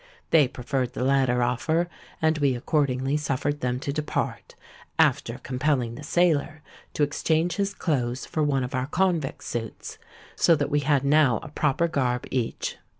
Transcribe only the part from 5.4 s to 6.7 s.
compelling the sailor